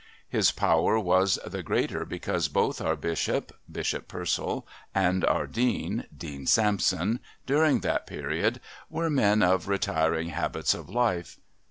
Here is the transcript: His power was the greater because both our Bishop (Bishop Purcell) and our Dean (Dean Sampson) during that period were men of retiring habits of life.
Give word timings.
His 0.27 0.51
power 0.51 0.97
was 0.99 1.37
the 1.45 1.61
greater 1.61 2.05
because 2.05 2.47
both 2.47 2.81
our 2.81 2.95
Bishop 2.95 3.51
(Bishop 3.71 4.07
Purcell) 4.07 4.65
and 4.95 5.23
our 5.25 5.45
Dean 5.45 6.05
(Dean 6.17 6.47
Sampson) 6.47 7.19
during 7.45 7.81
that 7.81 8.07
period 8.07 8.61
were 8.89 9.11
men 9.11 9.43
of 9.43 9.67
retiring 9.67 10.29
habits 10.29 10.73
of 10.73 10.89
life. 10.89 11.37